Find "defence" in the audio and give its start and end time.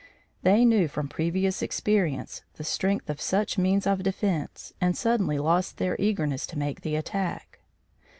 4.01-4.73